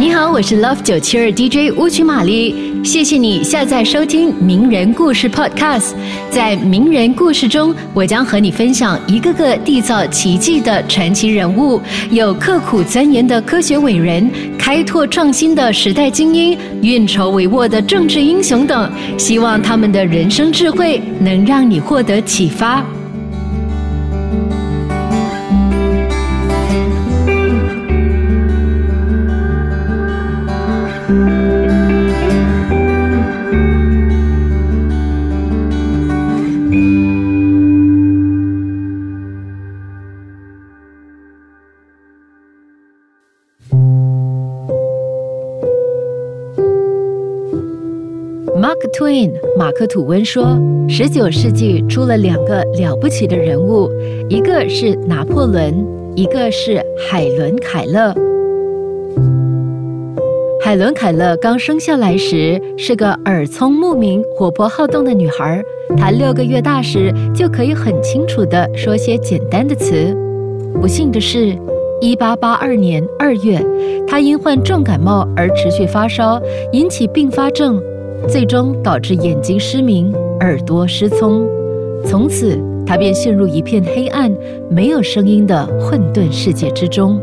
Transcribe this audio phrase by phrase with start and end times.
[0.00, 5.92] 你好，我是 Love 九七二 DJ 乌曲玛丽，谢谢你下载收听名人故事 Podcast。
[6.30, 11.80] 在名人故事中，我将和你分享一个个缔造奇迹的传奇人物，
[12.10, 18.92] 有刻苦钻研的科学伟人，开拓创新的时代精英，运筹帷幄的政治英雄等。
[19.16, 22.84] 希望他们的人生智慧能让你获得启发。
[48.92, 53.90] Twain，马克·吐温说，十九世纪出了两个了不起的人物，
[54.28, 55.74] 一个是拿破仑，
[56.14, 58.14] 一个是海伦·凯勒。
[60.60, 65.62] 海伦·凯勒刚生下来时是个耳聪目明、活泼好动的女孩，
[65.96, 70.14] 她六个月大时就可以很清楚地说些简单的词。
[70.80, 71.56] 不幸的是，
[72.00, 73.64] 一八八二年二月，
[74.06, 76.40] 她因患重感冒而持续发烧，
[76.72, 77.82] 引起并发症。
[78.28, 81.46] 最终导致眼睛失明、耳朵失聪，
[82.04, 84.34] 从此他便陷入一片黑暗、
[84.70, 87.20] 没有声音的混沌世界之中。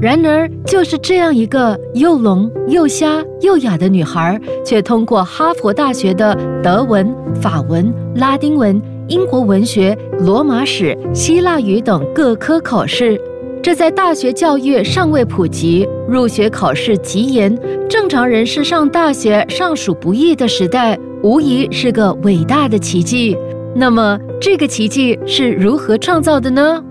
[0.00, 13.20] 然而，就是这样一个又聋又瞎又哑的女孩，却通过哈佛大学的德文、法文、拉丁文、英国文学、罗马史、希腊语等各科考试。
[13.62, 17.56] 这在大学教育尚未普及、入学考试极严、
[17.88, 23.36] 正常人士上大学尚属不易的时代，无疑是个伟大的奇迹。
[23.72, 26.82] 那么，这个奇迹是如何创造的呢？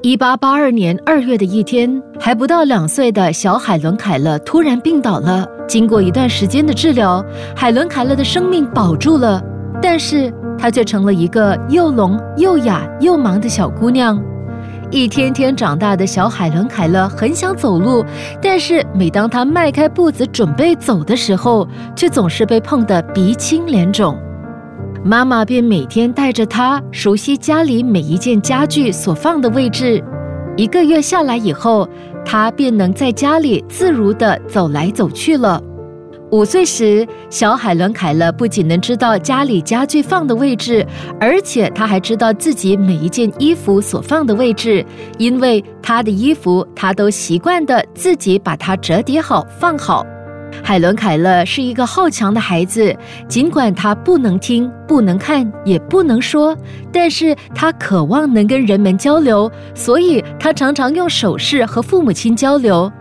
[0.00, 5.44] 一八八二年二月的一天，还不到两岁的小海伦·凯勒突然病倒了。
[5.66, 7.22] 经过一段时间的治疗，
[7.56, 9.42] 海伦·凯勒的生命保住了，
[9.82, 14.22] 但是她却成了一个又聋又哑又盲的小姑娘。
[14.90, 18.02] 一天天长大的小海伦·凯勒很想走路，
[18.40, 24.18] 但是每当她迈开步子准备走的时候，却总是被碰得鼻青脸肿。
[25.04, 30.02] 妈妈便每天带着她熟悉家里每一件家具所放的位置。
[30.56, 31.86] 一个月下来以后，
[32.24, 35.62] 她便能在家里自如地走来走去了。
[36.30, 40.86] 五岁时，小海伦·凯勒不仅能知道家里家具放的位置，
[41.18, 44.84] 而且他还知道自己每一件衣服所放的位置，
[45.16, 50.04] 因为他的衣服他都习惯的自己把它折叠好放好。
[50.62, 52.94] 海伦·凯勒是一个好强的孩子，
[53.26, 56.54] 尽管他不能听、不能看、也不能说，
[56.92, 62.92] 但是他渴望能跟人们交流，所以他常常用手势和父母亲交流。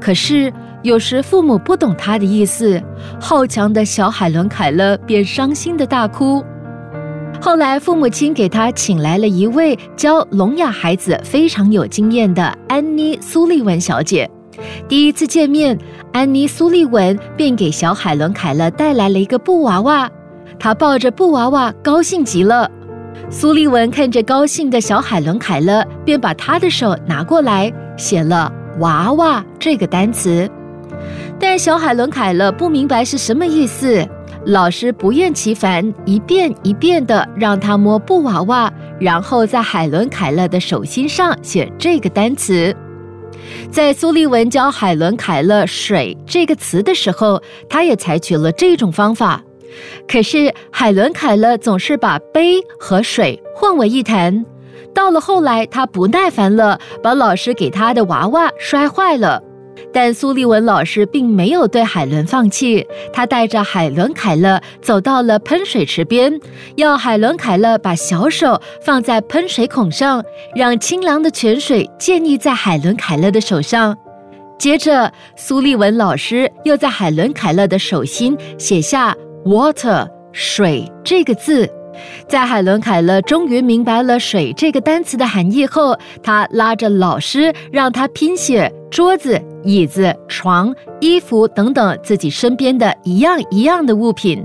[0.00, 0.52] 可是。
[0.86, 2.80] 有时父母不懂他的意思，
[3.20, 6.44] 好强的小海伦·凯勒便伤心的大哭。
[7.40, 14.30] 后来父母亲给他请来了一位教聋哑孩子非常有经验的安妮·苏利文小姐。
[14.86, 15.76] 第一次见面，
[16.12, 20.08] 安妮·苏利文便给小海伦·凯勒带来了一个布娃娃，
[20.56, 22.70] 他抱着布娃娃高兴极了。
[23.28, 30.48] 苏利文看着高兴的小海伦·凯勒，便把他的手拿过来，写了“娃娃”这个单词。
[31.38, 34.06] 但小海伦·凯勒不明白是什么意思，
[34.46, 42.74] 老师不厌其烦，一遍一遍地让他摸布娃娃，然后在海伦·凯勒的手心上写这个单词。
[43.70, 49.42] 在苏利文教海伦·凯勒“水”这个词的时候，他也采取了这种方法。
[50.08, 54.44] 可是海伦·凯勒总是把杯和水混为一谈。
[54.94, 59.42] 到了后来，他不耐烦了，把老师给他的娃娃摔坏了。
[59.92, 66.38] 但苏利文老师并没有对海伦放弃，他带着海伦·凯勒走到了喷水池边，
[66.76, 70.22] 要海伦·凯勒把小手放在喷水孔上，
[70.54, 73.96] 让清凉的泉水溅溢在海伦·凯勒的手上。
[74.58, 79.14] 接着，苏利文老师又在海伦·凯勒的手心写下
[79.44, 81.70] “water” 水这个字。
[82.28, 89.40] 在海伦·凯勒终于明白了“水”这个单词的含义后，他拉着老师让他拼写桌子。
[89.66, 94.42] 椅子、床、衣服等等，自己身边的一样一样的物品。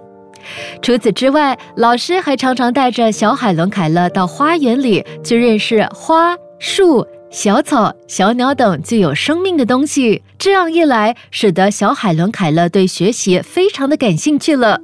[0.81, 10.23] 除此之外，老师还常常带着小海伦·凯勒到花园里去认识花、树、小草、小鸟等具有生命的东西。
[10.39, 14.79] 这样一来，使得小海伦·凯勒对学习非常的感兴趣了。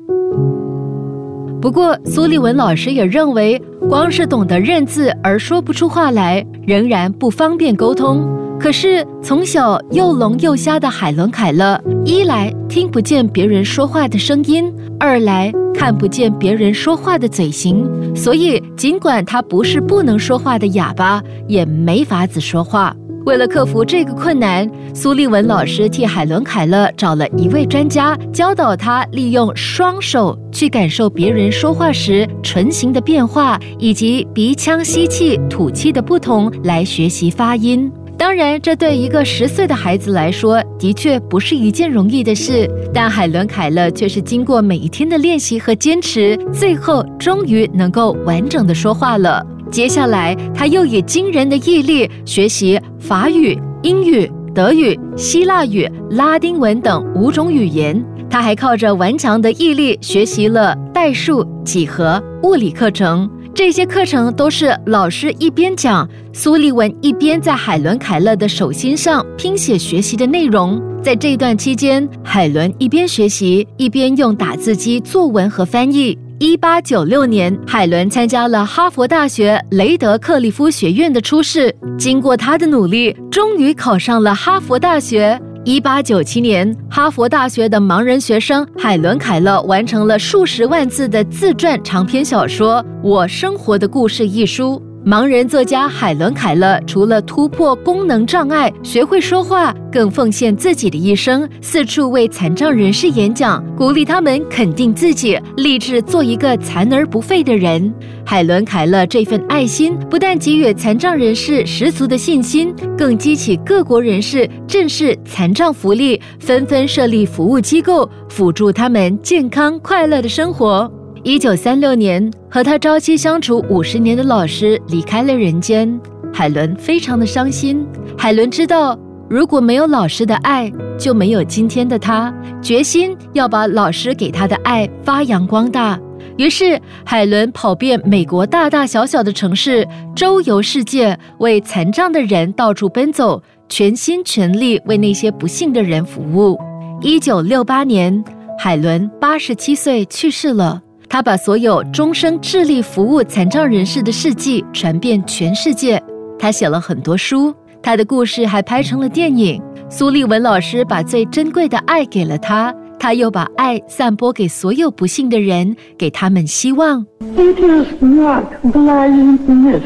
[1.59, 8.46] 不过，苏利文老师也认为，光是懂得认字而说不出话来，仍然不方便沟通。
[8.59, 22.95] 可是，从小又聋又瞎的海伦·凯勒，一来听不见别人说话的声音，二来看不见别人说话的嘴型，所以尽管他不是不能说话的哑巴，也没法子说话。
[23.25, 37.91] 为了克服这个困难，苏利文老师替海伦·凯勒找了一位专家，教导他利用双手去感受别人说话时唇形的变化，以及鼻腔吸气、吐气的不同，来学习发音。
[38.17, 42.67] 当然，这对一个十岁的孩子来说，的确不是一件容易的事。
[42.91, 49.45] 但海伦·凯勒却是经过每一天的练习和坚持，最后终于能够完整的说话了。
[49.69, 58.03] 接下来，他又以惊人的毅力学习法语、英语、德语、希腊语、拉丁文等五种语言。
[58.29, 63.29] 他还靠着顽强的毅力学习了代数、几何、物理课程。
[63.57, 70.79] 这些课程都是老师一边讲，苏利文一边在海伦·凯勒的手心上拼写学习的内容。
[71.01, 76.15] 在这段期间，海伦一边学习，一边用打字机作文和翻译。
[76.37, 81.75] 一八九六年，海伦参加了哈佛大学雷德克利夫学院的初试。
[81.97, 85.41] 经过他的努力，终于考上了哈佛大学。
[85.67, 94.81] 一八九七年，哈佛大学的盲人学生海伦·凯勒完成了数十万字的自传长篇小说《我生活的故事》一书。
[95.07, 107.93] 盲人作家海伦·凯勒除了突破功能障碍，学会说话，更奉献自己的一生，四处为残障人士演讲，鼓励他们肯定自己，立志做一个残而不废的人。
[108.25, 120.91] 海伦·凯勒这份爱心，不但给予残障人士十足的信心，更激起各国人士正视残障福利，纷纷设立服务机构，辅助他们健康快乐的生活。
[121.27, 125.99] 一九三六年，和他朝夕相处五十年的老师离开了人间，
[126.33, 127.85] 海伦非常的伤心。
[128.17, 128.97] 海伦知道，
[129.29, 135.99] 如果没有老师的爱，就没有今天的他，决心要把老师给他的爱发扬光大。
[136.37, 139.85] 于是，海伦跑遍美国大大小小的城市，
[140.15, 146.57] 周游世界，为残障的人到处奔走，全心全力为那些不幸的人服务。
[147.01, 148.23] 一九六八年，
[148.57, 150.83] 海伦八十七岁去世了。
[151.09, 156.01] 他把所有终生致力服务残障人士的事迹传遍全世界。
[156.37, 159.61] 他写了很多书，他的故事还拍成了电影。
[159.89, 167.05] 苏立文老师把最珍贵的爱给了他，他又把爱散播给所有不幸的人，给他们希望。
[167.21, 169.81] It is not blindness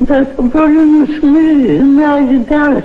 [0.00, 2.82] that brings me my death.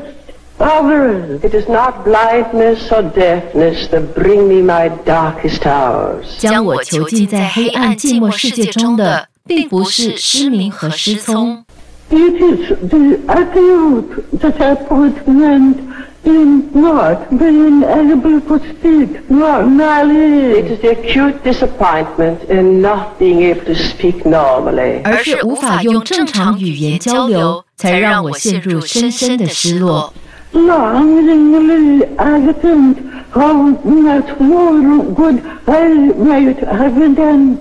[0.61, 6.25] It is not blindness or deafness that bring me my darkest hours.
[6.38, 11.65] 将我囚禁在黑暗寂寞世界中的，并不是失明和失聪。
[12.09, 15.77] It is the attitude that I put meant
[16.25, 20.62] in not being able to speak normally.
[20.62, 25.03] It is the acute disappointment in not being able to speak normally.
[25.05, 30.15] 而是无法用正常语言交流，才让我陷入深深的失落。
[30.53, 32.99] longingly I think
[33.31, 37.59] how much more good I might have done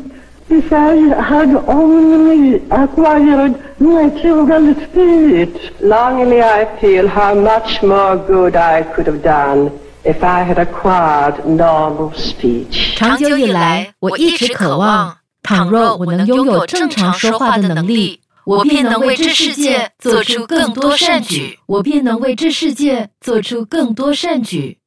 [0.49, 5.57] if I had only acquired natural speech.
[5.81, 9.71] Longingly I feel how much more good I could have done
[10.03, 12.95] if I had acquired normal speech.
[12.95, 18.21] 长久以来，我一直渴望，倘若我能拥有正常说话的能力。
[18.50, 21.56] 我便能为这世界做出更多善举。
[21.66, 24.78] 我便能为这世界做出更多善举。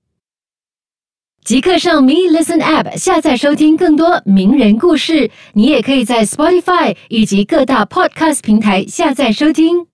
[1.46, 5.32] 即刻上 Me Listen App 下载收听更多名人故事。
[5.53, 9.92] 你也可以在 Spotify 以及各大 Podcast 平台下载收听。